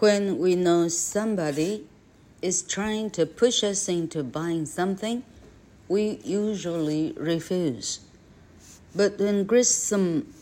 [0.00, 1.86] When we know somebody
[2.40, 5.24] is trying to push us into buying something,
[5.88, 8.00] we usually refuse.
[8.96, 10.32] But when Grissom,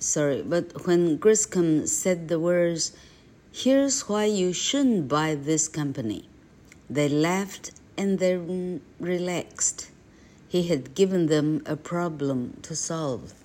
[0.00, 2.90] sorry, but when Griscom said the words,
[3.52, 6.26] "Here's why you shouldn't buy this company,"
[6.90, 9.94] they laughed and then relaxed.
[10.48, 13.37] He had given them a problem to solve.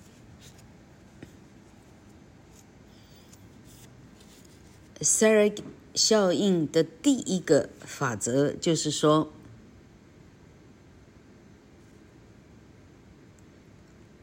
[5.00, 5.54] Sarah
[5.94, 9.30] 效应的第一个法则就是说，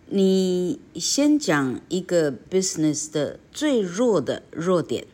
[0.07, 5.05] 你先讲一个 business 的最弱的弱点，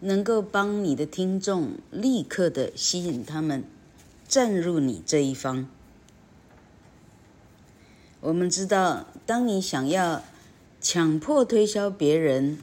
[0.00, 3.64] 能够帮你的听众立刻的吸引他们
[4.26, 5.68] 站入你这一方。
[8.20, 10.24] 我们知道，当你想要
[10.80, 12.58] 强迫推销别人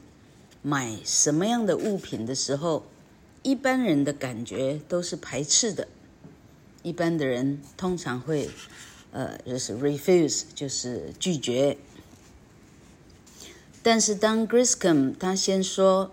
[0.62, 2.86] 买什么样的物品的时候，
[3.42, 5.88] 一般人的感觉都是排斥的。
[6.82, 8.48] 一般的人通常会，
[9.12, 11.76] 呃，就是 refuse，就是拒绝。
[13.82, 16.12] 但是当 Griscom 他先说，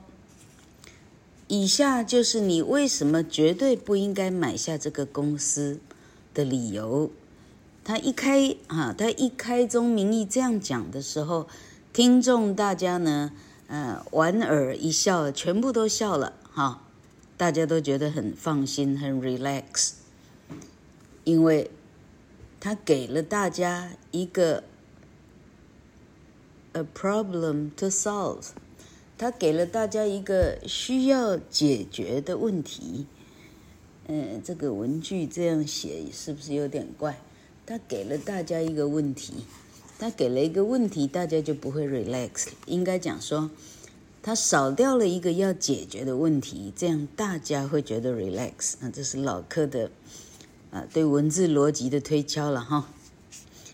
[1.47, 5.79] 以下就是你为什么绝对不应该买下这个公司
[6.33, 7.11] 的理由。
[7.83, 11.47] 他一开啊，他一开宗明义这样讲的时候，
[11.91, 13.31] 听众大家呢，
[13.71, 16.81] 嗯，莞尔一笑，全部都笑了哈，
[17.37, 19.91] 大家都觉得很放心，很 relax，
[21.23, 21.69] 因为
[22.59, 24.63] 他给了大家一个
[26.73, 28.47] a problem to solve，
[29.19, 33.05] 他给了大家一个需要解决的问题。
[34.07, 37.21] 嗯、这个文句这样写是不是有点怪？
[37.67, 39.45] 他给了大家一个问题，
[39.99, 42.47] 他给了一个问题，大家就不会 relax。
[42.65, 43.51] 应该讲说，
[44.23, 48.75] 他少掉了一个要解决的问题，这样大家会觉得 relax。
[48.81, 49.91] 啊，这是老柯的
[50.71, 52.89] 啊对文字逻辑的推敲了哈。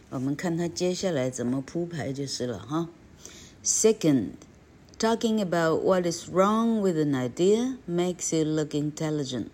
[0.09, 2.90] 我们看他接下来怎么铺排就是了哈。
[3.63, 4.30] Second,
[4.97, 9.50] talking about what is wrong with an idea makes you look intelligent.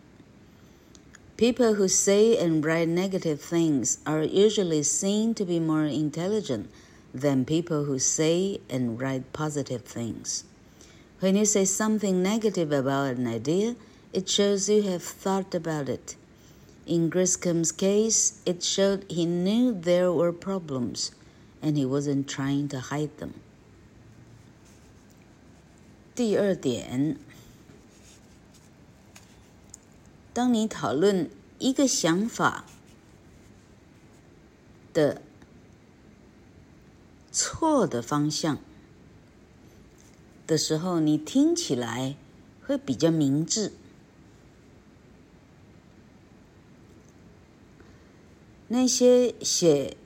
[1.41, 6.71] People who say and write negative things are usually seen to be more intelligent
[7.12, 10.45] than people who say and write positive things.
[11.21, 13.77] When you say something negative about an idea,
[14.12, 16.17] it shows you have thought about it.
[16.87, 21.11] In Griscom's case, it showed he knew there were problems
[21.61, 23.34] and he wasn't trying to hide them.
[26.15, 27.19] 第二点。
[30.34, 32.66] 当你讨论一个想法
[34.94, 35.22] 的
[37.31, 38.58] 错的方向
[40.47, 42.16] 的时候，你听起来
[42.66, 43.74] 会比较明智。
[48.70, 49.97] 那些写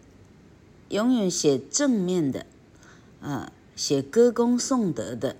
[0.89, 2.47] 永远写正面的，
[3.21, 5.35] 啊，写歌功颂德的。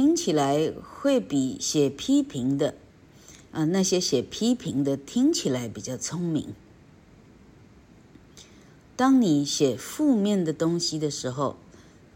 [0.00, 2.74] 听起来会比写批评的，
[3.52, 6.54] 啊，那些写批评的听起来比较聪明。
[8.96, 11.58] 当你写负面的东西的时候，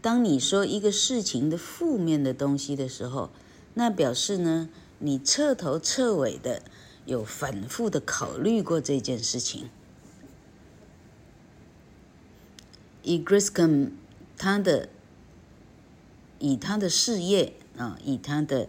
[0.01, 3.29] 当你说一个事情的负面的东西的时候，
[3.75, 4.67] 那表示呢，
[4.97, 6.63] 你彻头彻尾的
[7.05, 9.69] 有反复的考虑过这件事情。
[13.03, 13.91] 以 Griscom
[14.35, 14.89] 他的，
[16.39, 17.53] 以他的事业。
[17.77, 18.67] 啊，以他的，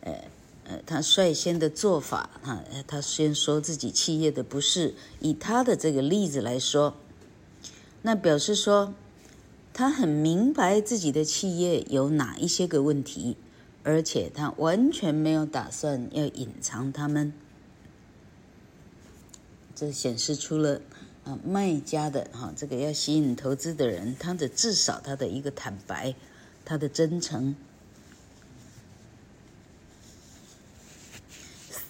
[0.00, 0.24] 呃
[0.66, 6.96] 呃，他率先的做法，啊，他先说自己企业的不是，以他的这个例子来说，
[8.02, 8.94] 那表示说，
[9.72, 13.36] 他很明白自己的企业有哪一些个问题，
[13.82, 17.32] 而且他完全没有打算要隐藏他们，
[19.74, 20.80] 这显示出了
[21.24, 26.14] 啊卖家的哈、这个要吸引投资的人，他的至少他的一个坦白，
[26.64, 27.54] 他的真诚。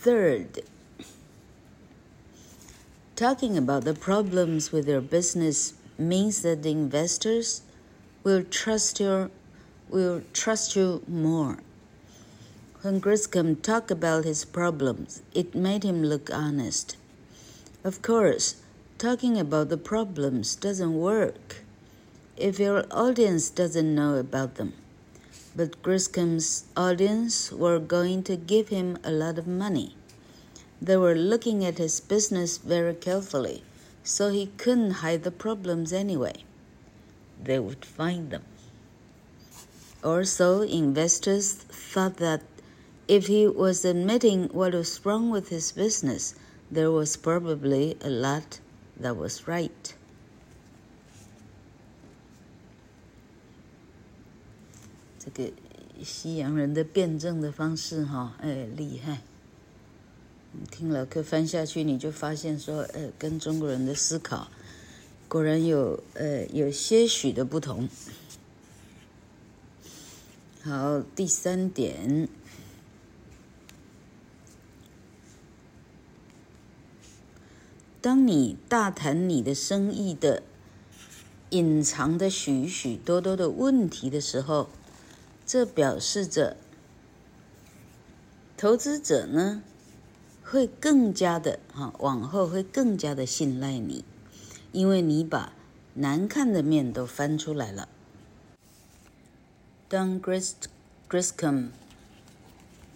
[0.05, 0.61] Third,
[3.17, 7.62] talking about the problems with your business means that the investors
[8.23, 9.31] will trust your
[9.89, 11.61] will trust you more.
[12.83, 16.99] When Griscom talked about his problems, it made him look honest.
[17.83, 18.56] Of course,
[18.99, 21.65] talking about the problems doesn't work
[22.37, 24.75] if your audience doesn't know about them.
[25.56, 29.95] But Griscom's audience were going to give him a lot of money.
[30.83, 33.62] They were looking at his business very carefully
[34.05, 36.35] so he couldn't hide the problems anyway.
[37.43, 38.45] They would find them.
[40.05, 42.43] Also, investors thought that
[43.09, 46.35] if he was admitting what was wrong with his business,
[46.71, 48.61] there was probably a lot
[48.99, 49.95] that was right.
[55.25, 55.53] 这个
[56.03, 59.23] 西洋人的辩证的方式，哈，哎，厉害。
[60.71, 64.49] 听老课翻下去，你就发现说，呃，跟中国人的思考
[65.26, 67.88] 果然有，呃，有些许的不同。
[70.62, 72.29] 好，第三点，
[78.00, 80.43] 当你大谈你的生意的
[81.50, 84.69] 隐藏的许许多多的问题的时候，
[85.46, 86.56] 这表示着
[88.56, 89.62] 投资者呢，
[90.43, 94.05] 会更加的哈，往后会更加的信赖你，
[94.73, 95.52] 因为你把
[95.94, 97.88] 难看的面都翻出来了。
[99.88, 100.20] 当
[101.08, 101.69] Griscom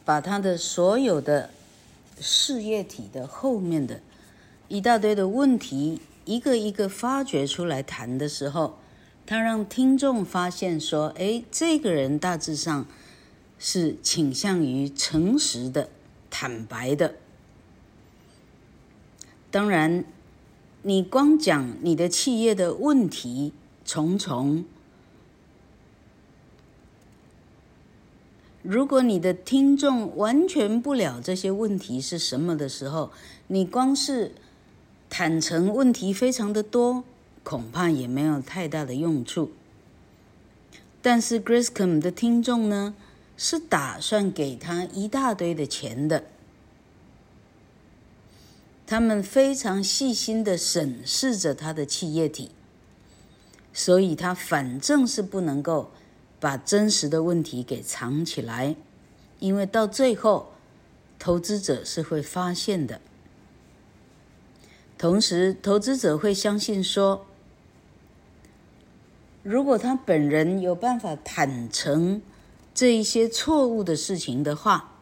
[0.05, 1.51] 把他的所有的
[2.19, 4.01] 事业体的后面的
[4.69, 8.79] 一大堆的问题一个一个发掘出来谈的时候。
[9.29, 12.87] 他让听众发现说：“哎，这个人大致上
[13.59, 15.91] 是倾向于诚实的、
[16.31, 17.17] 坦白的。
[19.51, 20.07] 当然，
[20.81, 23.53] 你光讲你的企业的问题
[23.85, 24.65] 重重，
[28.63, 33.13] 如果你的听众完全不了这些问题是什么的时候，
[33.49, 34.33] 你光是
[35.11, 37.05] 坦诚问题非常的多。”
[37.49, 39.53] 恐怕也没有太大的用处。
[41.01, 42.95] 但是 Griscom 的听众呢，
[43.39, 46.25] 是打算给他一大堆的钱的。
[48.87, 52.51] 他们非常细心的审视着他的企业体，
[53.73, 55.91] 所以他反正是不能够
[56.39, 58.77] 把真实的问题给藏起来，
[59.39, 60.53] 因为到最后，
[61.19, 63.01] 投资者是会发现的。
[64.99, 67.25] 同时，投资者会相信说。
[69.49, 72.21] 如果他本人有办法坦诚
[72.75, 74.93] 这一些错误的事情的话，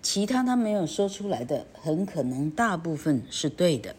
[0.00, 3.96] 其他他没有说出来的，很可能大部分是对的。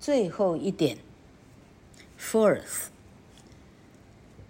[0.00, 0.98] 最后一点
[2.18, 2.88] ，Fourth,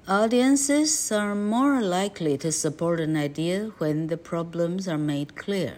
[0.07, 5.75] audiences are more likely to support an idea when the problems are made clear.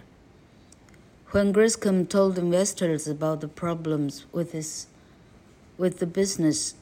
[1.32, 4.86] When Griscom told investors about the problems with his,
[5.78, 6.74] with the business,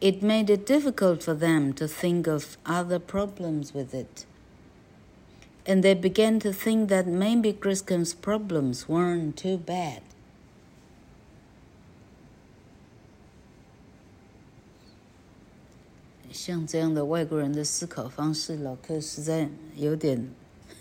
[0.00, 4.24] it made it difficult for them to think of other problems with it.
[5.66, 10.00] And they began to think that maybe Griscom's problems weren't too bad.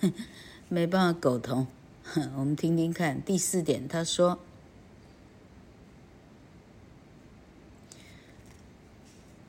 [2.37, 4.37] 我们听听看，第四点，他说：“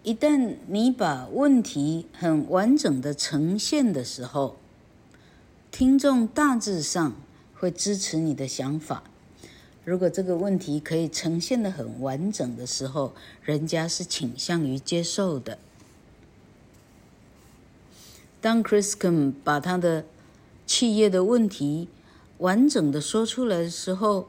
[0.04, 4.56] 一旦你把问题很完整的呈现的时候，
[5.72, 7.14] 听众大致上
[7.54, 9.02] 会支持你的想法。
[9.84, 15.58] 如果这个问题可以呈现的很完整的时候，人家是倾向于接受的。
[18.40, 20.06] 当 Griscom 把他的
[20.64, 21.88] 企业的问题。”
[22.44, 24.29] 完整的说出来的时候，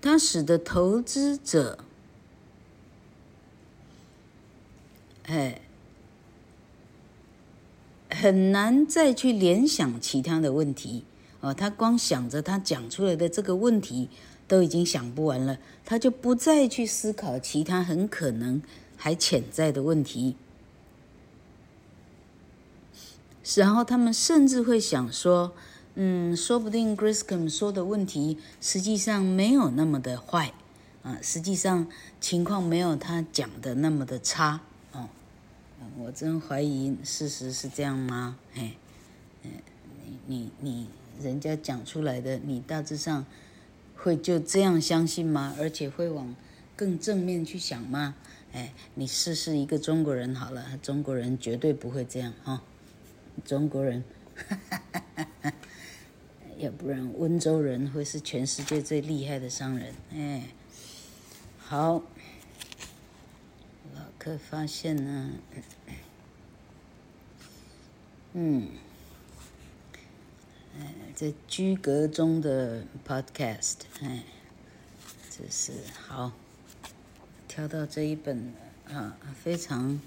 [0.00, 1.84] 它使得投资者，
[5.26, 5.60] 哎，
[8.10, 11.04] 很难再去联想其他的问题
[11.40, 11.54] 哦。
[11.54, 14.08] 他光想着他讲出来的这个问题
[14.48, 18.60] 都已经想不完了，他就不再去思考其他很可能
[18.96, 20.34] 还潜在的问题。
[23.54, 25.52] 然后他们甚至会想说。
[25.94, 30.52] 嗯，说不定 Griscom 说的问题实际上没有那么的坏，
[31.02, 31.88] 啊，实际上
[32.20, 34.60] 情况没有他讲的那么的差，
[34.92, 35.08] 哦，
[35.98, 38.36] 我真怀疑事实是这样吗？
[38.52, 38.76] 嘿，
[39.42, 39.50] 嗯，
[40.26, 40.88] 你你你，
[41.20, 43.26] 人家讲出来的，你大致上
[43.96, 45.54] 会就这样相信吗？
[45.58, 46.34] 而且会往
[46.76, 48.14] 更正面去想吗？
[48.52, 52.62] 哎，你试试一个中国人好了，中国人绝对不会这样哈，
[53.44, 54.04] 中国人。
[54.48, 55.52] 哈哈哈哈哈。
[56.60, 59.94] 要不然温州人会是全世界最厉害的商人。
[60.12, 60.48] 哎，
[61.58, 62.02] 好，
[63.94, 65.30] 老客发现呢，
[68.34, 68.68] 嗯，
[70.78, 74.24] 哎，在居格中的 podcast，哎，
[75.30, 75.72] 这是
[76.06, 76.32] 好，
[77.48, 78.52] 挑到这一本
[78.86, 79.98] 啊，非常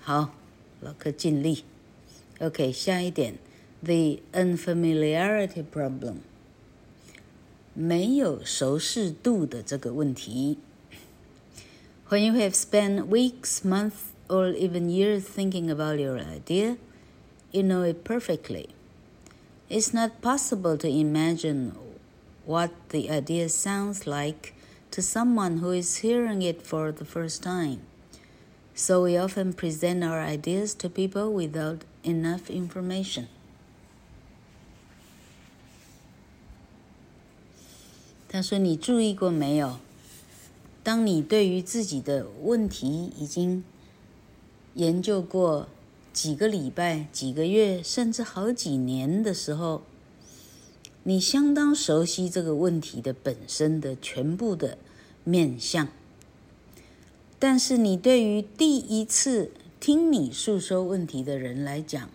[0.00, 0.32] 好，
[0.80, 1.66] 老客尽力。
[2.38, 3.34] OK，下一点
[3.83, 6.17] ，the unfamiliarity problem，
[7.73, 10.57] 没有熟识度的这个问题。
[12.09, 16.77] When you have spent weeks, months, or even years thinking about your idea,
[17.51, 18.69] you know it perfectly.
[19.69, 21.71] It's not possible to imagine
[22.45, 24.53] what the idea sounds like
[24.91, 27.79] to someone who is hearing it for the first time.
[28.75, 33.27] So we often present our ideas to people without enough information.
[38.36, 39.78] 他说：“你注意过没有？
[40.82, 43.64] 当你对于自己的问题已经
[44.74, 45.68] 研究过。”
[46.16, 49.82] 几个礼拜、几个月，甚至好几年的时候，
[51.02, 54.78] 你相当熟悉这个问题的本身的全部的
[55.24, 55.88] 面向。
[57.38, 62.08] 但是，你对于第一次听你诉说问题的人来讲，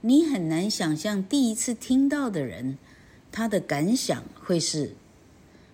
[0.00, 2.78] 你很难想象第一次听到的人
[3.31, 4.95] 他的感想会是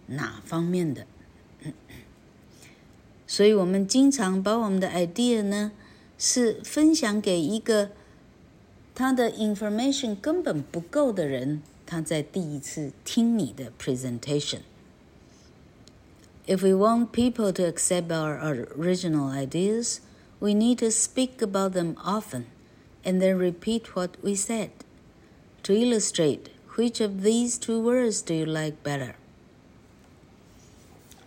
[0.07, 1.05] 哪方面的。
[3.27, 5.71] 所以我们经常把我们的 idea 呢，
[6.17, 7.91] 是分享给一个
[8.93, 19.99] 他的 information 根本不够的人，他在第一次听你的 presentation。If we want people to accept our original ideas,
[20.39, 22.45] we need to speak about them often,
[23.05, 24.71] and then repeat what we said.
[25.63, 29.14] To illustrate, which of these two words do you like better?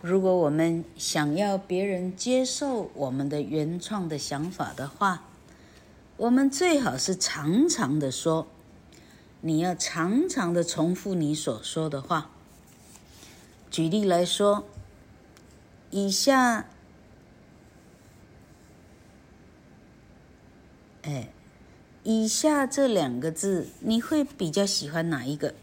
[0.00, 5.24] 如果我们想要别人接受我们的原创的想法的话，
[6.16, 8.46] 我们最好是常常的说，
[9.42, 12.30] 你要常常的重复你所说的话。
[13.70, 14.64] 举例来说，
[15.90, 16.66] 以下，
[21.02, 21.28] 哎，
[22.02, 25.54] 以下这两个字，你会比较喜欢哪一个？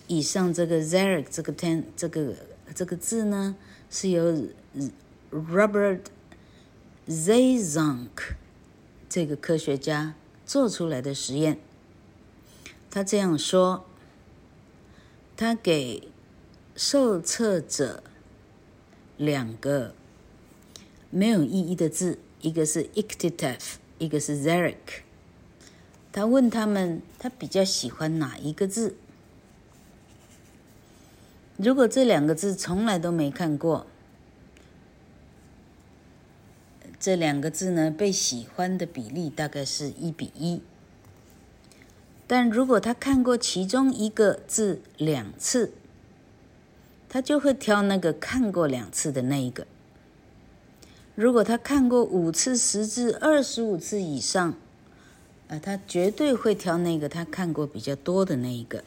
[0.07, 2.35] 以上这个 Zarek 这个 ten 这个
[2.75, 3.55] 这个字呢，
[3.89, 4.47] 是由
[5.31, 6.01] Robert
[7.07, 8.07] Zaizong
[9.07, 10.13] 这个科学家
[10.45, 11.59] 做出来的实验。
[12.96, 13.84] 他这样说，
[15.36, 16.08] 他给。
[16.74, 18.02] 受测者
[19.16, 19.94] 两个
[21.10, 25.02] 没有意义的字，一个是 iktitaf，一个是 Zarek。
[26.10, 28.96] 他问他们，他比较喜欢哪一个字？
[31.56, 33.86] 如果这两个字从来都没看过，
[36.98, 40.62] 这两个字呢，被喜欢的比例大概是一比一。
[42.27, 45.73] 但如果他看过其中一个字两次，
[47.09, 49.67] 他就会挑那个看过两次的那一个。
[51.15, 54.55] 如果他看过五次、十次、二十五次以上，
[55.49, 58.83] 啊，他绝对会挑那个他看过比较多的那一个。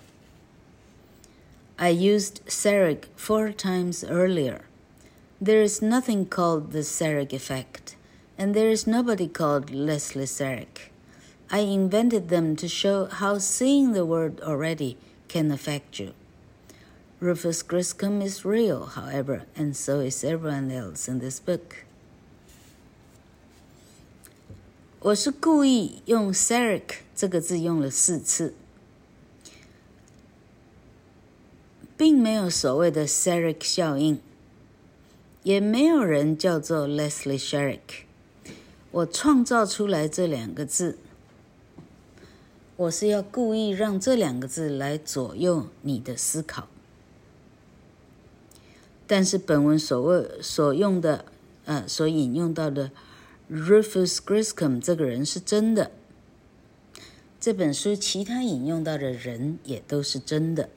[1.77, 4.61] I used Sarek four times earlier.
[5.43, 7.97] There is nothing called the Sarek effect,
[8.39, 10.89] and there is nobody called Leslie Sarek.
[11.51, 14.97] I invented them to show how seeing the word already
[15.29, 16.13] can affect you.
[17.21, 21.85] Rufus Griscom is real, however, and so is everyone else in this book.
[25.01, 28.55] 我是故意用 Sarek 这个字用了四次。
[31.97, 34.19] 并没有所谓的 Sherrick 效应，
[35.45, 38.03] 也没有人叫做 Leslie Sherrick。
[38.91, 40.99] 我创造出来这两个字，
[42.80, 46.70] 我是要故意让这两个字来左右你的思考。
[49.06, 51.26] 但是本文所谓所用的，
[51.66, 52.92] 呃，所引用到的
[53.52, 55.92] Rufus Griscom 这个人是真的。
[57.38, 60.70] 这本书其他引用到的人也都是真的。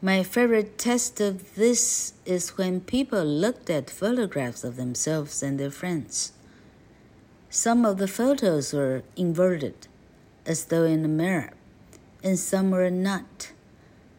[0.00, 5.72] My favorite test of this is when people looked at photographs of themselves and their
[5.72, 6.28] friends.
[7.56, 9.86] Some of the photos were inverted,
[10.44, 11.52] as though in a mirror,
[12.20, 13.52] and some were not.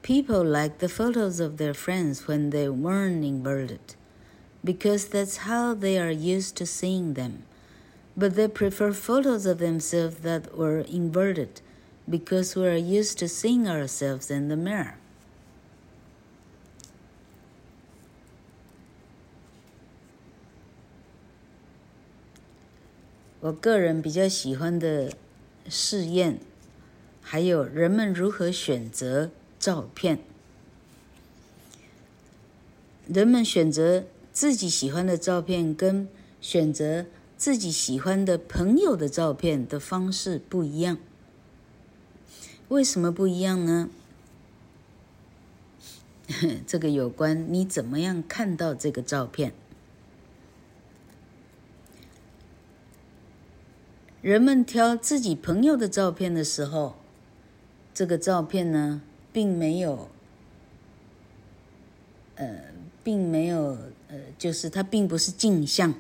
[0.03, 3.95] People like the photos of their friends when they weren't inverted,
[4.63, 7.43] because that's how they are used to seeing them.
[8.15, 11.59] But they prefer photos of themselves that were inverted,
[12.09, 14.95] because we are used to seeing ourselves in the mirror.
[23.45, 25.13] 我个人比较喜欢的
[25.69, 26.39] 试验，
[27.21, 29.29] 还有人们如何选择。
[29.57, 30.19] 照片，
[33.07, 36.07] 人们选择自己喜欢的照片，跟
[36.39, 40.99] 选择自己喜欢的朋友的照片的方式不一样。
[42.67, 43.89] 为什么不一样呢？
[46.67, 49.53] 这个有关你怎么样看到这个照片。
[54.25, 56.95] 人们挑自己朋友的照片的时候，
[57.93, 60.09] 这个照片呢，并没有，
[62.33, 62.63] 呃，
[63.03, 63.77] 并没有，
[64.07, 65.93] 呃，就是它并不是镜像，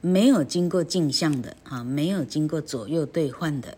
[0.00, 3.76] 没有经过镜像的啊，没有经过左右对换的。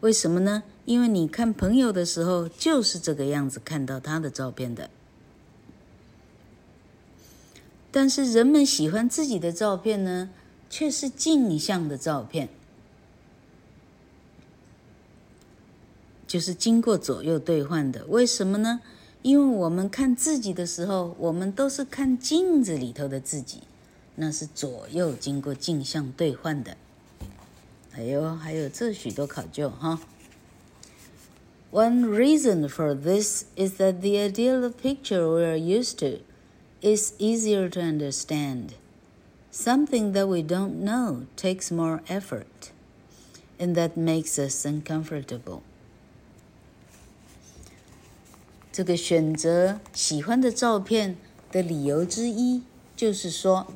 [0.00, 0.64] 为什么呢？
[0.86, 4.90] 因为你看朋友的时候就是这个样子看到他的照片的，
[7.92, 10.30] 但是人们喜欢自己的照片呢，
[10.68, 12.48] 却是镜像的照片。
[16.26, 18.80] 就是经过左右对换的，为什么呢？
[19.22, 23.62] 因为我们看自己的时候，我们都是看镜子里头的自己，
[24.16, 26.76] 那是左右经过镜像对换的。
[27.94, 30.00] 哎呦，还有这许多考究哈。
[31.72, 36.22] One reason for this is that the ideal of picture we are used to
[36.80, 38.68] is easier to understand.
[39.60, 42.70] Something that we don't know takes more effort,
[43.58, 45.62] and that makes us uncomfortable.
[48.70, 51.16] 这个选择喜欢的照片
[51.50, 52.62] 的理由之一，
[52.94, 53.66] 就是说，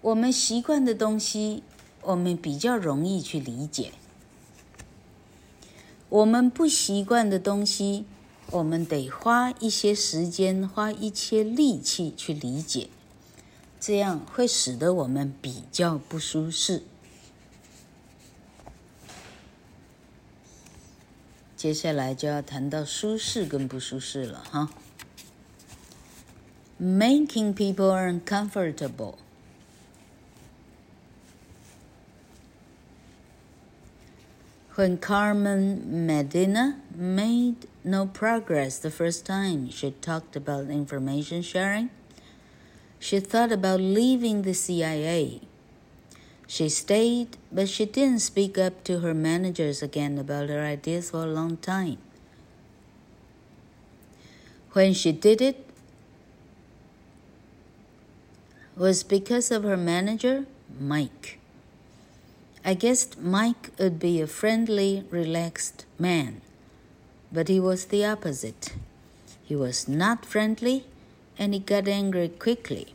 [0.00, 1.62] 我们习惯的东西，
[2.02, 3.92] 我们比较容易去理解；
[6.08, 8.06] 我们不习惯的东西，
[8.52, 12.90] 我们得花一些时间，花一些力气去理解，
[13.80, 16.82] 这样会使得我们比较不舒适。
[21.56, 24.68] 接下来就要谈到舒适跟不舒适了哈。
[26.78, 29.14] Making people uncomfortable.
[34.82, 41.90] When Carmen Medina made no progress the first time she talked about information sharing,
[42.98, 45.42] she thought about leaving the CIA.
[46.48, 51.22] She stayed, but she didn't speak up to her managers again about her ideas for
[51.22, 51.98] a long time.
[54.72, 55.64] When she did it,
[58.76, 61.38] was because of her manager, Mike.
[62.63, 66.41] I guessed Mike would be a friendly, relaxed man,
[67.31, 68.73] but he was the opposite.
[69.43, 70.85] He was not friendly,
[71.39, 72.87] and he got angry quickly.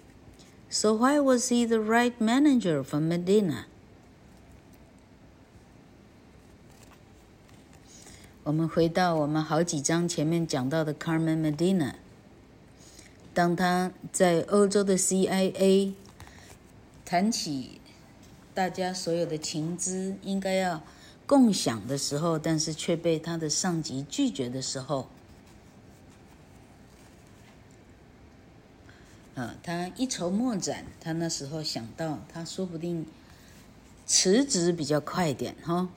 [0.69, 3.67] So why was he the right manager for Medina?
[8.45, 11.95] 我们回到我们好几章前面讲到的 Carmen Medina，
[13.33, 15.93] 当他在欧洲的 CIA
[17.05, 17.76] 谈起
[18.58, 20.82] 大家所有的情资应该要
[21.28, 25.08] 共享的时候，但是却被他的上级拒绝的时候。
[29.36, 30.86] 啊，他一筹莫展。
[31.00, 33.06] 他那时候想到，他说不定
[34.08, 35.90] 辞职比较快点哈。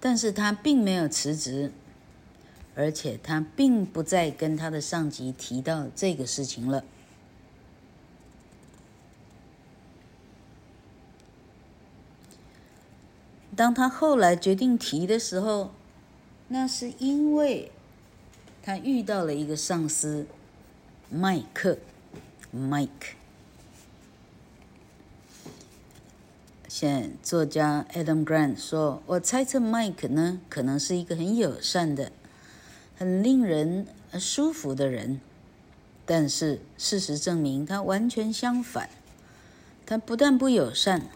[0.00, 1.70] 但是他并没有辞职，
[2.74, 6.84] 而且他并不再跟他的上级提到这个事情了。
[13.60, 15.70] 当他后来决定提的时候，
[16.48, 17.70] 那是因为
[18.62, 20.26] 他遇到了一个上司，
[21.10, 21.76] 麦克
[22.56, 22.88] ，Mike。
[26.68, 32.10] 现在作家 Adam Grant 说：“我猜测 Mike 呢，可能是一个很友善的、
[32.96, 33.86] 很令人
[34.18, 35.20] 舒服的人，
[36.06, 38.88] 但是事实证明，他完全相反。
[39.84, 41.08] 他不但不友善，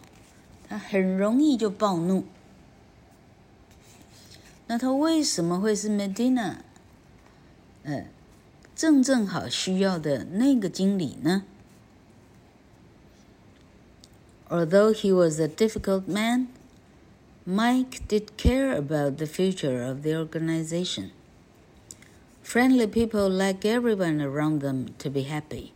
[0.69, 2.23] 他很容易就暴怒。
[4.66, 6.58] 那他为什么会是 Medina？
[7.82, 8.06] 呃，
[8.76, 11.44] 正正好需要的那个经理呢？”
[14.48, 16.48] Although he was a difficult man,
[17.46, 21.10] Mike did care about the future of the organization.
[22.42, 25.72] Friendly people like everyone around them to be happy,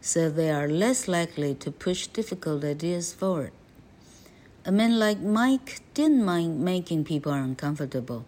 [0.00, 3.52] so they are less likely to push difficult ideas forward.
[4.64, 8.24] A man like Mike didn't mind making people uncomfortable,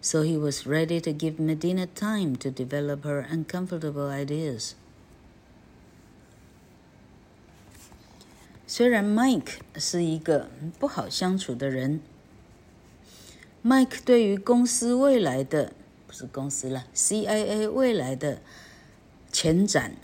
[0.00, 4.74] so he was ready to give Medina time to develop her uncomfortable ideas.
[8.66, 12.00] 虽然 Mike 是一个不好相处的人，
[13.64, 15.72] Mike 对于公司未来的
[16.06, 18.40] 不是公司了，CIA 未来的
[19.32, 19.96] 前展，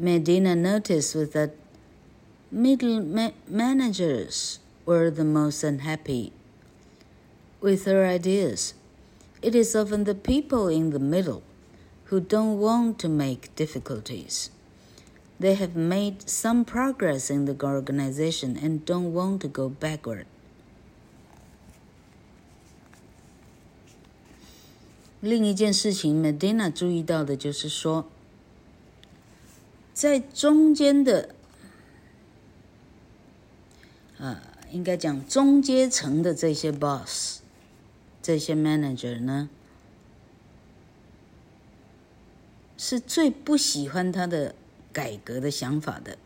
[0.00, 1.50] Medina noticed was that
[2.50, 6.32] middle ma managers were the most unhappy
[7.60, 8.74] with her ideas.
[9.42, 11.42] It is often the people in the middle
[12.06, 14.50] who don't want to make difficulties.
[15.38, 20.26] They have made some progress in the organization and don't want to go backward.
[25.20, 28.08] 另一件事情，Medina 注意到的就是说，
[29.92, 31.34] 在中间的，
[34.18, 34.40] 啊，
[34.73, 37.39] 应该讲中阶层的这些 boss，
[38.21, 39.49] 这些 manager 呢，
[42.77, 44.53] 是最不喜欢他的。
[44.93, 46.19] 改革的想法的，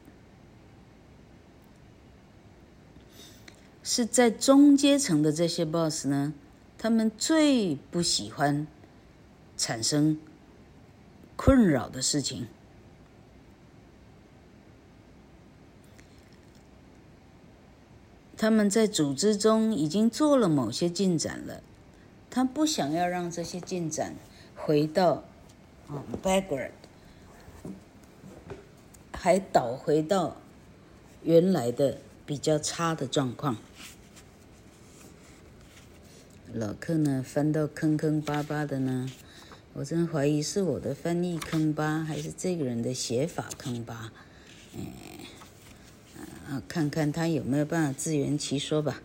[3.82, 6.34] 是在中阶层的这些 boss 呢，
[6.78, 8.68] 他们最不喜欢
[9.56, 10.20] 产生
[11.38, 12.48] 困扰的事情。
[18.38, 21.64] 他们在组织中已经做了某些进展了，
[22.30, 24.16] 他不想要让这些进展
[24.56, 25.24] 回到
[25.88, 26.72] 啊 backward。
[29.20, 30.38] 还倒回到
[31.24, 33.58] 原来的比较差的状况。
[36.54, 39.10] 老客呢，翻到坑坑巴巴的呢，
[39.74, 44.14] 我真怀疑是我的翻译坑巴，还是这个人的写法坑巴。
[44.78, 44.82] 哎，
[46.49, 49.03] 啊，看看他有没有办法自圆其说吧。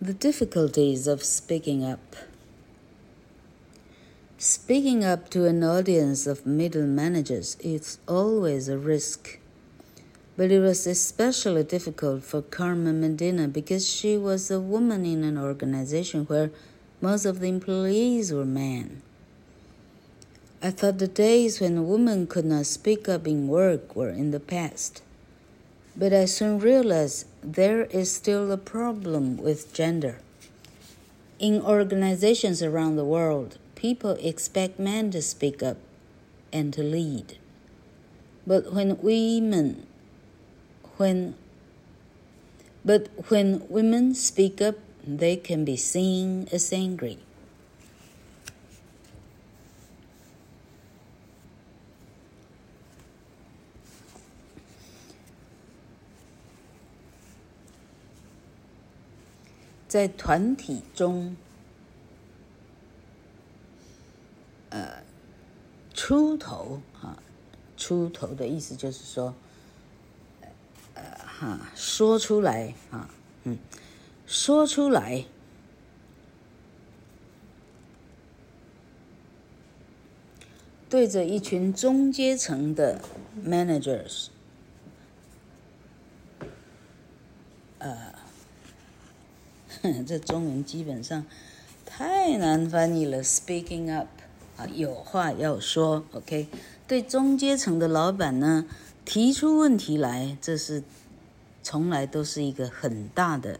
[0.00, 2.00] The difficulties of speaking up.
[4.38, 9.38] Speaking up to an audience of middle managers is always a risk,
[10.36, 15.38] but it was especially difficult for Carmen Medina because she was a woman in an
[15.38, 16.50] organization where
[17.00, 19.02] most of the employees were men.
[20.60, 24.32] I thought the days when a woman could not speak up in work were in
[24.32, 25.02] the past,
[25.97, 30.19] but I soon realized there is still a problem with gender.
[31.39, 35.77] In organizations around the world, people expect men to speak up
[36.53, 37.37] and to lead.
[38.45, 39.87] But when women
[40.97, 41.35] when
[42.85, 47.19] but when women speak up, they can be seen as angry.
[59.97, 61.35] 在团体中。
[64.69, 65.01] 呃，
[65.95, 67.17] 出头啊，
[67.75, 69.33] 出头的意思就是说，
[70.93, 73.09] 呃哈，说出来啊，
[73.45, 73.57] 嗯，
[74.27, 75.25] 说出来，
[80.87, 83.01] 对着一群中阶层的
[83.43, 84.27] managers，
[87.79, 88.13] 呃，
[90.05, 91.25] 这中文基本上
[91.85, 94.07] 太难翻译了，speaking up。
[94.57, 96.47] 啊，有话要说，OK？
[96.87, 98.65] 对中阶层的老板呢，
[99.05, 100.81] 提出问题来，这是
[101.61, 103.59] 从来都是一个很大的、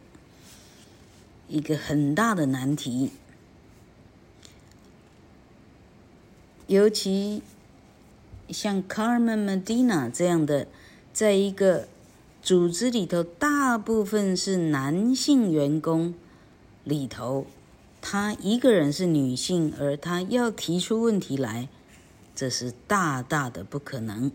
[1.47, 3.11] 一个很大的难题。
[6.65, 7.43] 尤其
[8.49, 10.65] 像 Carmen Medina 这样的，
[11.13, 11.87] 在一个
[12.47, 16.13] 组织里头，大部分是男性员工
[16.85, 17.45] 里头。
[17.99, 21.67] 他一个人是女性，而他要提出问题来，
[22.33, 24.31] 这是大大的不可能。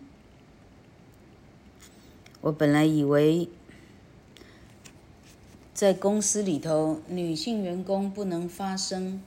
[2.43, 3.49] 我本来以为，
[5.73, 9.23] 在公司里头，女性员工不能发声，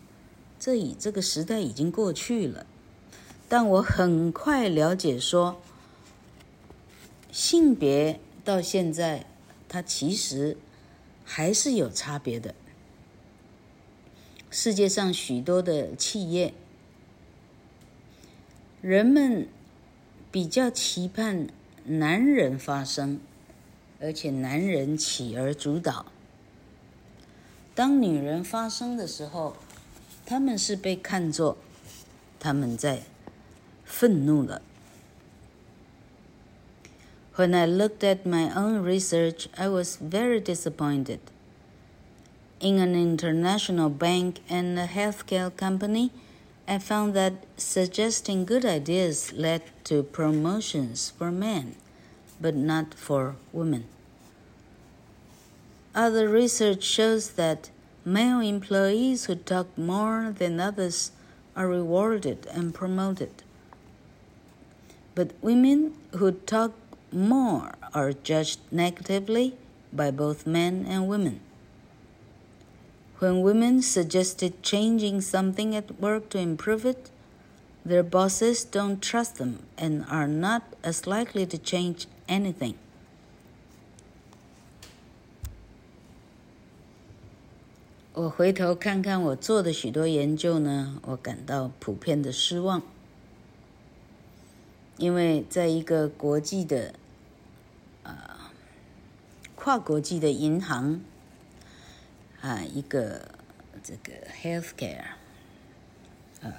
[0.60, 2.68] 这已这个时代已经过去了。
[3.50, 5.60] 但我很快了解说，
[7.32, 9.26] 性别到现在，
[9.68, 10.56] 它其实
[11.26, 12.54] 还是有差别的。
[14.52, 16.54] 世界上许多的企业，
[18.82, 19.48] 人们
[20.32, 21.48] 比较期盼
[21.86, 23.20] 男人发声，
[24.00, 26.06] 而且男人起而主导。
[27.74, 29.58] 当女人发声的时候，
[30.26, 31.58] 他们是被看作
[32.40, 33.02] 他们在
[33.84, 34.62] 愤怒了。
[37.36, 41.20] When I looked at my own research, I was very disappointed.
[42.62, 46.12] In an international bank and a healthcare company,
[46.66, 51.76] I found that suggesting good ideas led to promotions for men,
[52.40, 53.84] but not for women.
[55.94, 57.70] Other research shows that
[58.06, 61.12] male employees who talk more than others
[61.54, 63.44] are rewarded and promoted.
[65.16, 66.72] But women who talk
[67.12, 69.56] more are judged negatively
[69.94, 71.40] by both men and women.
[73.20, 77.10] When women suggested changing something at work to improve it,
[77.86, 82.76] their bosses don't trust them and are not as likely to change anything.
[88.16, 88.30] 我
[94.98, 96.94] 因为在一个国际的，
[98.04, 98.16] 呃，
[99.56, 101.02] 跨国际的银行。
[102.42, 103.30] 啊，一个
[103.82, 105.04] 这个 healthcare，
[106.42, 106.52] 呃，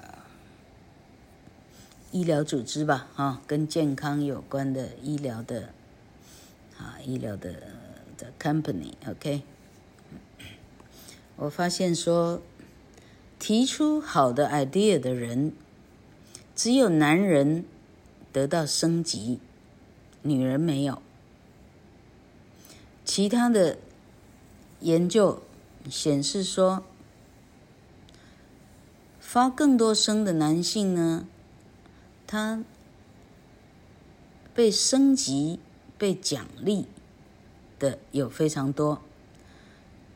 [2.10, 5.72] 医疗组织吧，啊，跟健康有关的医疗的，
[6.76, 7.52] 啊，医疗的
[8.18, 9.42] 的 company，OK，
[11.36, 12.42] 我发现说，
[13.38, 15.52] 提出好的 idea 的人，
[16.56, 17.64] 只有男人
[18.36, 19.40] 得到升级，
[20.20, 21.00] 女人没有，
[23.02, 23.78] 其他的
[24.80, 25.40] 研究。
[25.88, 26.84] 显示说，
[29.18, 31.26] 发更多声的男性呢，
[32.26, 32.62] 他
[34.52, 35.58] 被升级、
[35.96, 36.86] 被奖励
[37.78, 39.00] 的有非常多，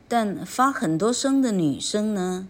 [0.06, 2.46] 但发很多声的女生呢，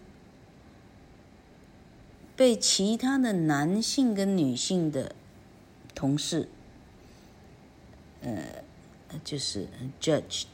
[2.34, 5.14] 被其他的男性跟女性的
[6.00, 6.48] 同事，
[8.22, 8.42] 呃，
[9.22, 9.66] 就是
[10.00, 10.46] judged。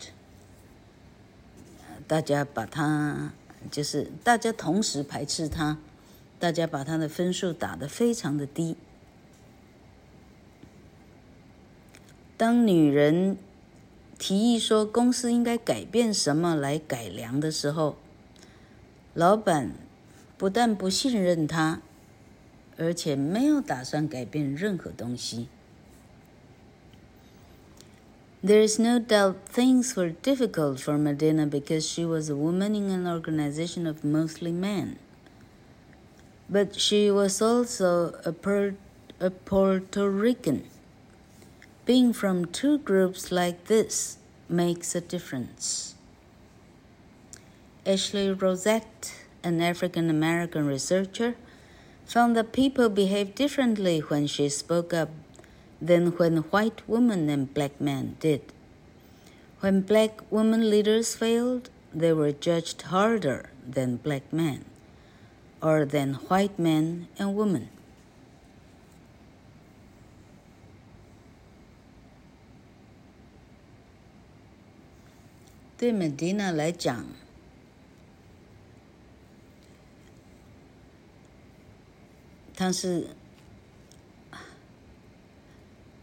[2.08, 3.32] 大家把他，
[3.70, 5.78] 就是大家同时排斥他，
[6.40, 8.76] 大家把他的分数打得非常的低。
[12.36, 13.38] 当女人
[14.18, 17.96] 提议说公司应该改变什么来改良的时候，
[19.14, 19.70] 老板
[20.36, 21.80] 不但不信任他，
[22.77, 25.47] 而且没有打算改变任何东西。
[28.43, 33.05] There is no doubt things were difficult for Medina because she was a woman in an
[33.05, 34.97] organization of mostly men.
[36.49, 38.73] But she was also a, per,
[39.19, 40.63] a Puerto Rican.
[41.85, 44.17] Being from two groups like this
[44.49, 45.93] makes a difference.
[47.85, 49.13] Ashley Rosette,
[49.43, 51.35] an African American researcher,
[52.06, 55.10] found that people behaved differently when she spoke up
[55.82, 58.40] than when white women and black men did.
[59.60, 64.64] When black women leaders failed, they were judged harder than black men
[65.60, 67.68] or than white men and women.
[82.56, 83.08] 他是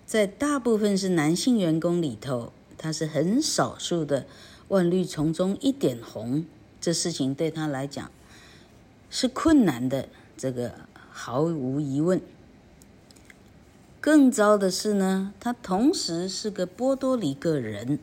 [0.06, 4.28] 在大部分是男性员工里头，他是很少数的
[4.68, 6.46] 万绿丛中一点红。
[6.80, 8.12] 这事情对他来讲
[9.10, 10.76] 是困难的，这个
[11.10, 12.22] 毫无疑问。
[14.00, 17.98] 更糟的是呢，他同时是个波多黎各人。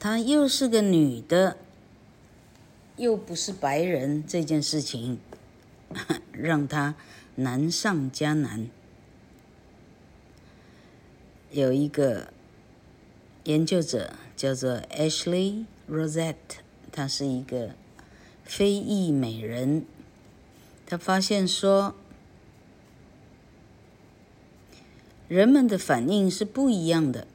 [0.00, 1.56] 她又是个女的，
[2.96, 5.18] 又不是白人，这件事情
[6.32, 6.94] 让她
[7.34, 8.68] 难上加难。
[11.50, 12.32] 有一个
[13.44, 16.60] 研究者叫做 Ashley Rosette，
[16.92, 17.74] 她是一个
[18.44, 19.84] 非裔美人，
[20.86, 21.96] 她发现说，
[25.26, 27.26] 人们的反应是不一样的。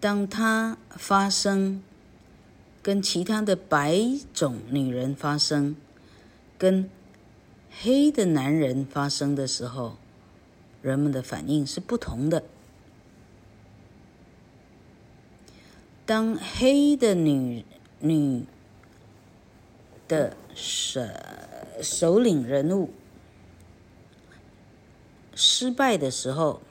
[0.00, 1.82] 当他发生
[2.82, 4.00] 跟其他的白
[4.32, 5.76] 种女人发生，
[6.56, 6.88] 跟
[7.82, 9.98] 黑的男人发生的时候，
[10.80, 12.42] 人们的反应是不同的。
[16.06, 17.64] 当黑的女
[18.00, 18.44] 女
[20.08, 21.02] 的首
[21.82, 22.90] 首领人物
[25.34, 26.62] 失败的时候，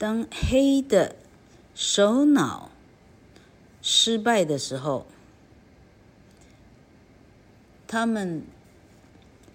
[0.00, 1.14] 当黑的
[1.74, 2.70] 首脑
[3.82, 5.04] 失败的时候，
[7.86, 8.42] 他们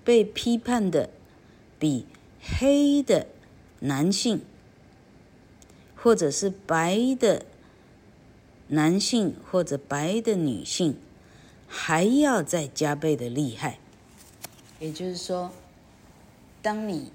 [0.03, 1.10] 被批判的
[1.79, 2.05] 比
[2.39, 3.25] 黑的
[3.79, 4.45] 男性，
[5.95, 7.43] 或者是白的
[8.67, 10.99] 男性或者白的女性
[11.67, 13.79] 还要再加倍的厉害。
[14.79, 15.51] 也就是说，
[16.62, 17.12] 当你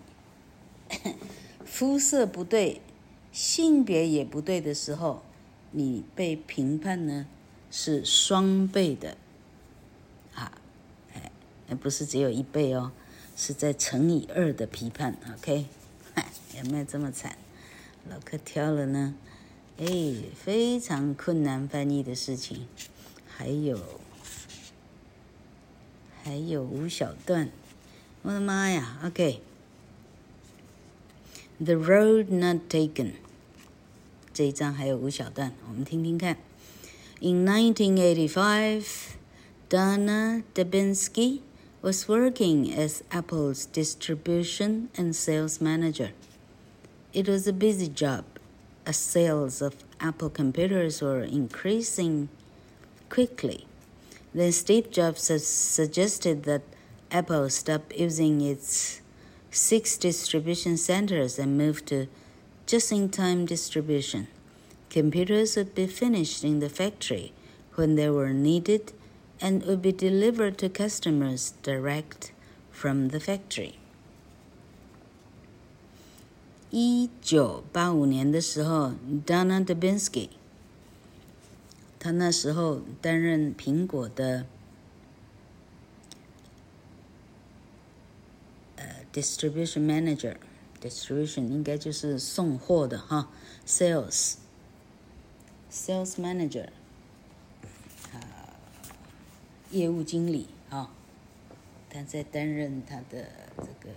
[1.65, 2.81] 肤色不对。
[3.33, 5.23] 性别也不对的时候，
[5.71, 7.27] 你被评判呢
[7.71, 9.17] 是双倍的，
[10.35, 10.53] 啊，
[11.15, 12.91] 哎，不是只有一倍哦，
[13.37, 15.67] 是在乘以二的批判，OK，
[16.57, 17.39] 有没有这么惨？
[18.09, 19.15] 老客挑了呢，
[19.79, 19.87] 哎，
[20.35, 22.67] 非常困难翻译的事情，
[23.29, 23.79] 还有
[26.25, 27.49] 还有五小段，
[28.23, 29.43] 我的妈呀，OK。
[31.60, 33.14] The road not taken。
[34.34, 36.38] 这一章还有五小段，我们听听看。
[37.22, 39.16] In 1985,
[39.70, 41.40] Donna Dubinsky
[41.82, 46.12] was working as Apple's distribution and sales manager.
[47.14, 48.26] It was a busy job,
[48.86, 52.28] as sales of Apple computers were increasing
[53.10, 53.66] quickly.
[54.34, 56.64] Then Steve Jobs suggested that
[57.10, 59.00] Apple stop using its
[59.52, 62.08] six distribution centers and moved to
[62.66, 64.28] just-in-time distribution.
[64.90, 67.32] Computers would be finished in the factory
[67.76, 68.94] when they were needed
[69.42, 72.32] and would be delivered to customers direct
[72.72, 73.76] from the factory.
[76.72, 78.94] 一九八五年的时候，
[79.26, 80.30] Donna Dubinsky，
[82.00, 84.46] 他那时候担任苹果的。
[89.13, 93.29] Distribution manager，distribution 应该就是送货的哈
[93.67, 94.37] ，sales，sales
[96.13, 96.69] manager，
[98.13, 98.55] 啊，
[99.73, 100.93] 业务经理啊，
[101.91, 103.91] 他在担任他的这个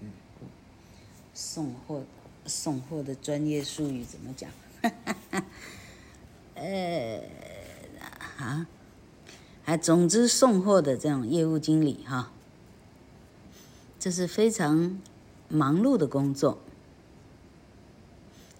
[0.00, 0.10] 嗯，
[1.32, 2.02] 送货
[2.44, 4.50] 送货的专业术语怎么讲？
[6.56, 7.22] 呃，
[8.36, 8.66] 啊，
[9.62, 12.32] 还总之送货的这种业务经理哈。
[14.00, 14.98] 这是非常
[15.50, 16.58] 忙碌的工作，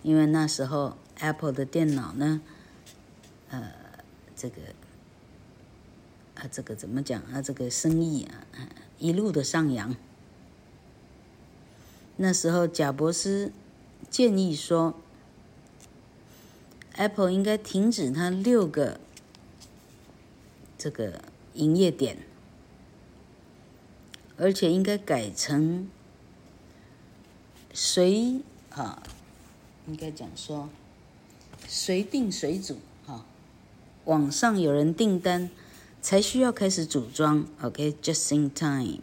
[0.02, 2.42] 因为那时候 Apple 的电脑呢，
[3.48, 3.72] 呃，
[4.36, 4.60] 这个，
[6.34, 7.40] 啊，这个怎么讲啊？
[7.40, 8.44] 这个生意啊，
[8.98, 9.96] 一路的上扬。
[12.18, 13.50] 那时候贾伯斯
[14.10, 14.94] 建议说
[16.96, 19.00] ，Apple 应该停止它六个
[20.76, 21.22] 这个
[21.54, 22.18] 营业点。
[24.40, 25.86] 而且应该改成
[27.74, 29.02] 谁啊
[29.86, 30.70] 应该讲说
[31.68, 33.26] 谁定谁组啊
[34.06, 35.50] 网上有人订单
[36.00, 39.00] 才需要开始组装 ok just in time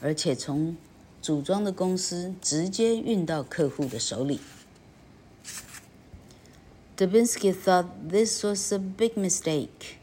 [0.00, 0.76] 而且从
[1.22, 4.38] 组装的公司直接运到客户的手里。
[6.96, 9.98] Dubinsky thought this was a big mistake.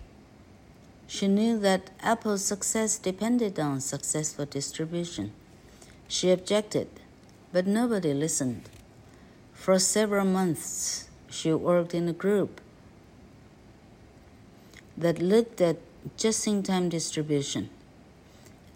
[1.08, 5.32] She knew that Apple's success depended on successful distribution.
[6.10, 6.90] She objected,
[7.54, 8.68] but nobody listened.
[9.54, 12.60] For several months, she worked in a group
[14.98, 15.78] that looked at
[16.18, 17.70] just in time distribution.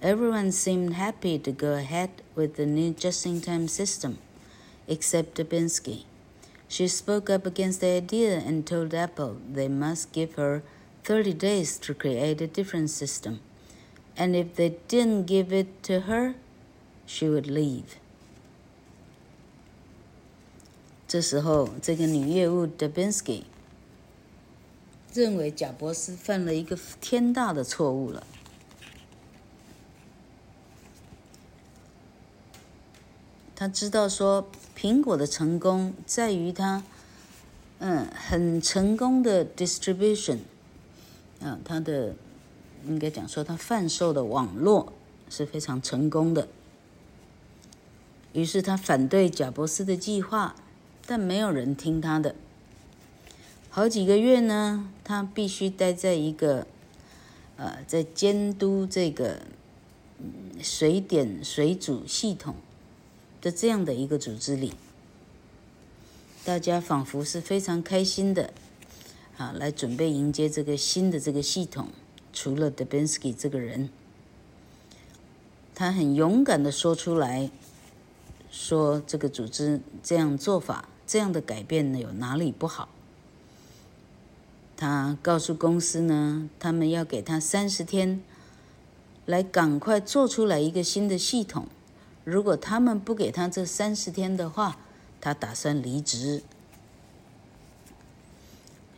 [0.01, 4.19] Everyone seemed happy to go ahead with the new just in time system,
[4.87, 6.05] except Dubinsky.
[6.68, 10.62] She spoke up against the idea and told Apple they must give her
[11.04, 13.40] 30 days to create a different system.
[14.16, 16.34] And if they didn't give it to her,
[17.06, 17.96] she would leave.
[21.08, 23.42] 这时候，这个女业务 Dubinsky
[25.12, 28.24] 认为贾伯斯犯了一个天大的错误了。
[33.55, 36.83] 他知道说，苹果的成功在于它，
[37.79, 40.39] 嗯，很成功的 distribution，
[41.41, 42.15] 啊，它的
[42.85, 44.91] 应该讲说，它贩售的网络
[45.29, 46.49] 是非常成功的。
[48.33, 50.57] 于是他反对贾伯斯的计划，
[51.05, 52.35] 但没有人听他的。
[53.69, 56.67] 好几个月呢，他必须待在一个，
[57.55, 59.39] 呃，在监督这个
[60.19, 62.55] 嗯水点水煮系统。
[63.45, 64.73] 的这样的一个组织里，
[66.43, 68.51] 大家仿佛是非常开心的，
[69.37, 71.89] 啊，来准备迎接这个新的这个系统。
[72.33, 73.91] 除了 Debinsky 这个人，
[75.75, 77.51] 他很勇敢的说出来，
[78.49, 82.89] 说这个组织这样做法，这样的改变呢，有哪里不好？
[84.75, 88.23] 他告诉公司呢，他们要给他三十天，
[89.27, 91.67] 来赶快做出来一个新的系统。
[92.24, 94.78] 如果他们不给他这三十天的话，
[95.20, 96.42] 他打算离职。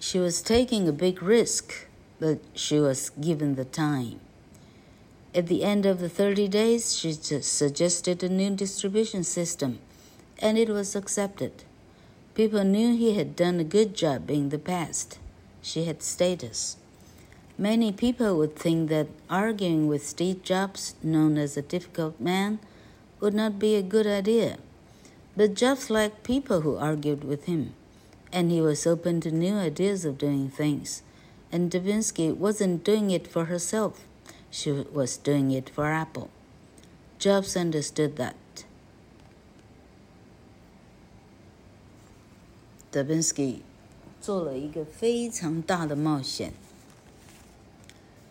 [0.01, 1.86] She was taking a big risk,
[2.20, 4.18] but she was given the time.
[5.32, 9.78] At the end of the 30 days, she suggested a new distribution system,
[10.38, 11.64] and it was accepted.
[12.34, 15.18] People knew he had done a good job in the past.
[15.62, 16.76] She had status.
[17.57, 22.59] Many people would think that arguing with Steve Jobs, known as a difficult man,
[23.20, 24.59] would not be a good idea.
[25.36, 27.74] But Jobs liked people who argued with him,
[28.32, 31.03] and he was open to new ideas of doing things.
[31.51, 34.01] And Dubinsky wasn't doing it for herself,
[34.51, 36.28] she was doing it for Apple.
[37.18, 38.34] Jobs understood that.
[42.93, 43.61] Dubinsky
[44.20, 46.53] 做了一个非常大的冒险。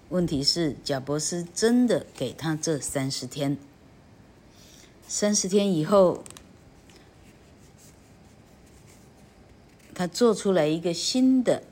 [0.09, 3.57] 问题是，贾伯斯真的给他这三十天。
[5.08, 6.24] 三十天以后，
[9.94, 11.62] 他做出来一个新的，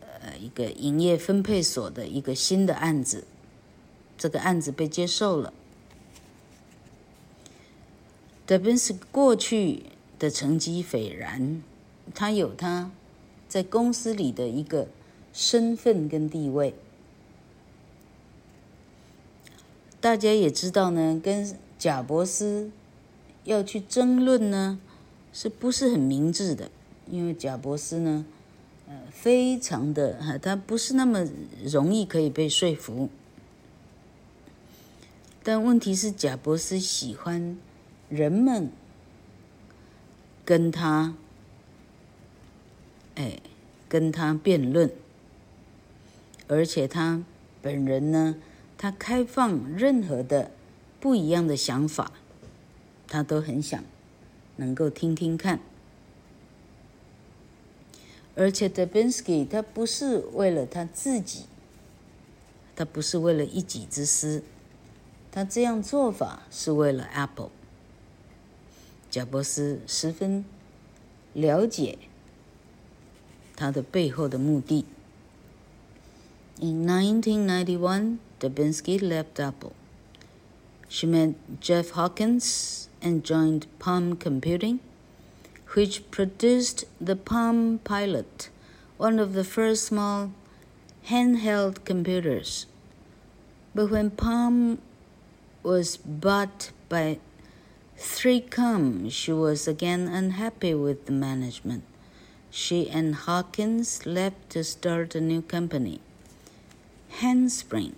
[0.00, 3.24] 呃，一个营业分配所的一个新的案子，
[4.18, 5.52] 这个案子被接受了。
[8.44, 9.84] 德宾斯过去
[10.18, 11.62] 的成绩斐然，
[12.14, 12.90] 他有他
[13.48, 14.88] 在公司里的一个
[15.32, 16.74] 身份跟地位。
[20.04, 22.70] 大家也知道呢，跟贾伯斯
[23.44, 24.78] 要去争论呢，
[25.32, 26.70] 是不是很明智的？
[27.10, 28.26] 因为贾伯斯呢，
[28.86, 31.26] 呃，非常的哈，他不是那么
[31.64, 33.08] 容易可以被说服。
[35.42, 37.56] 但问题是，贾伯斯喜欢
[38.10, 38.70] 人们
[40.44, 41.14] 跟他，
[43.14, 43.38] 哎，
[43.88, 44.90] 跟他辩论，
[46.46, 47.24] 而且他
[47.62, 48.34] 本人呢，
[48.84, 50.50] 他开放任何的
[51.00, 52.12] 不一样的想法，
[53.08, 53.82] 他都很想
[54.56, 55.58] 能够听听看。
[58.36, 61.46] 而且 Dubinsky 他不是为了他自己，
[62.76, 64.42] 他不是为了一己之私，
[65.32, 67.52] 他这样做法是为了 Apple。
[69.10, 70.44] 贾伯斯十分
[71.32, 71.96] 了解
[73.56, 74.84] 他的背后的目的。
[76.60, 78.18] In 1991.
[78.44, 79.72] Dubinsky left Apple.
[80.86, 84.80] She met Jeff Hawkins and joined Palm Computing,
[85.72, 88.50] which produced the Palm Pilot,
[88.98, 90.30] one of the first small
[91.06, 92.66] handheld computers.
[93.74, 94.78] But when Palm
[95.62, 97.20] was bought by
[97.96, 101.84] 3Com, she was again unhappy with the management.
[102.50, 106.00] She and Hawkins left to start a new company,
[107.20, 107.96] Handspring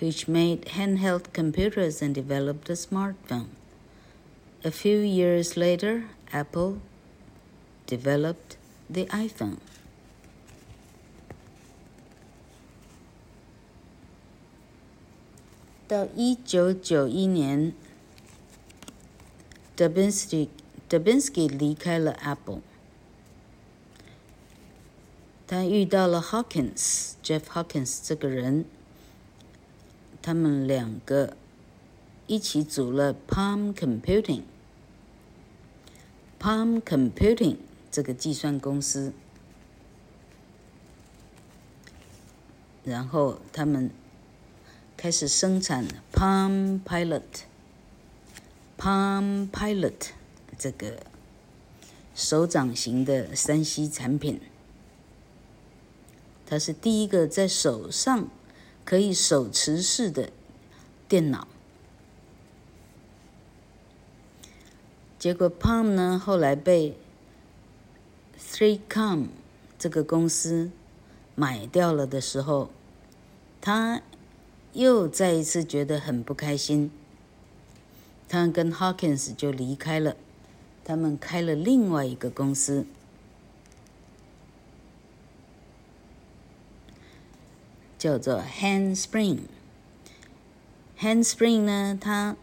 [0.00, 3.48] which made handheld computers and developed a smartphone.
[4.64, 6.78] A few years later, Apple
[7.86, 8.56] developed
[8.88, 9.58] the iPhone.
[15.86, 17.74] 到一九九一年，
[19.76, 20.48] Dubinsky
[20.88, 22.62] Dubinsky 离开了 Apple，
[25.46, 28.64] 他遇到了 Hawkins Jeff Hawkins 这个人，
[30.29, 31.35] 他们两个
[32.27, 34.43] 一起组了 Palm Computing。
[36.39, 37.57] Palm Computing
[37.89, 39.11] 这个计算公司，
[42.83, 43.89] 然后他们。
[44.95, 50.09] 开始生产 Palm Pilot，Palm Pilot
[50.59, 50.99] 这个
[52.13, 54.39] 手掌型的三 C 产品，
[56.45, 58.29] 它是第一个在手上
[58.89, 60.31] 可以手持式的
[61.07, 61.47] 电脑。
[65.19, 66.97] 结果 Palm 呢，后来被
[68.51, 69.27] ThreeCom
[69.77, 70.71] 这个公司
[71.35, 72.71] 买掉了的时候，
[73.61, 74.01] 他。
[74.73, 76.91] 又再一次觉得很不开心，
[78.27, 80.15] 他跟 Hawkins 就离开了，
[80.85, 82.85] 他们开了另外一个公司，
[87.99, 89.41] 叫做 Handspring。
[90.99, 92.35] Handspring 呢，它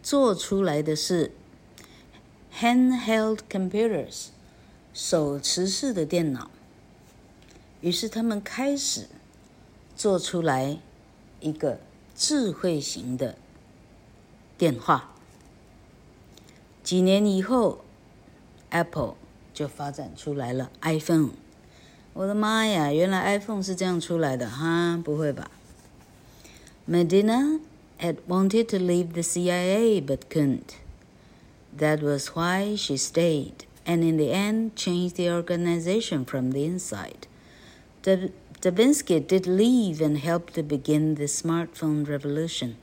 [0.00, 1.32] 做出来的是
[2.56, 4.26] handheld computers，
[4.94, 6.48] 手持式的电脑。
[7.80, 9.08] 于是他们开始
[9.96, 10.78] 做出来。
[11.40, 11.78] 一个
[12.16, 13.36] 智慧型的
[14.56, 15.14] 电话。
[16.82, 17.84] 几年以后
[18.70, 19.14] ，Apple
[19.54, 21.30] 就发展出来了 iPhone。
[22.17, 24.99] 我的妈呀，原来 iPhone 是这样出来的哈？
[25.03, 25.49] 不会吧？
[26.87, 27.59] Medina
[27.99, 30.75] had wanted to leave the CIA but couldn't.
[31.75, 37.27] That was why she stayed, and in the end changed the organization from the inside.
[38.03, 42.75] The Dubinsky did leave and helped to begin the smartphone revolution.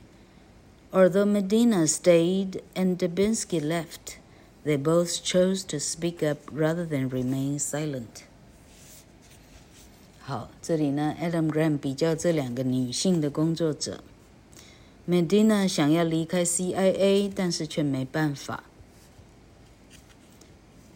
[0.91, 4.17] Although Medina stayed and Dubinsky left,
[4.63, 8.25] they both chose to speak up rather than remain silent.
[10.28, 14.02] 好，这里呢，Adam Grant 比较这两个女性的工作者。
[15.08, 18.64] Medina 想要离开 CIA，但是却没办法。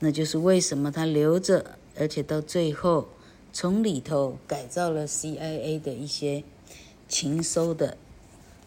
[0.01, 3.11] 那就是为什么她留着，而且到最后。
[3.53, 6.43] 从里头改造了 CIA 的一些
[7.09, 7.97] 情搜的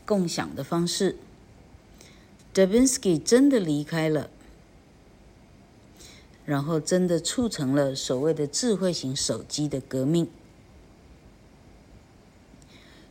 [0.05, 1.17] 共享的方式。
[2.53, 4.29] Dubinsky 真的离开了，
[6.45, 10.29] 然后真的促成了所谓的智慧型手机的革命。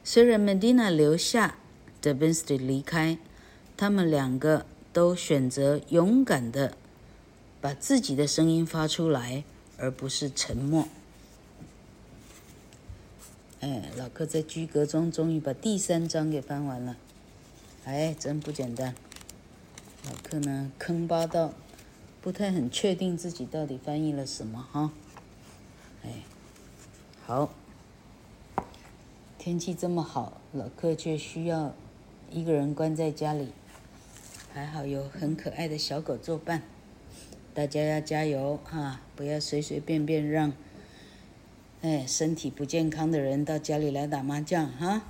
[0.04, 1.56] 虽然 Medina 留下
[2.02, 3.18] ，Debinsky 离开，
[3.76, 6.76] 他们两个都选择勇敢的
[7.60, 9.44] 把自己的声音发出来，
[9.78, 10.88] 而不是沉默。
[13.60, 16.96] 哎，老克在居格中终于把第三章给翻完了，
[17.84, 18.94] 哎，真不简单。
[20.04, 21.54] 老克呢，坑巴到，
[22.20, 24.90] 不太很确定自己到底翻译了什么哈。
[26.02, 26.24] 哎，
[27.24, 27.54] 好，
[29.44, 31.74] 天气这么好，老客却需要
[32.30, 33.48] 一个人关在家里，
[34.54, 36.62] 还好有很可爱的小狗作伴。
[37.52, 40.52] 大家要加油啊，不要随随便便让。
[41.80, 45.02] 哎，身体不健康的人到家里来打麻将哈。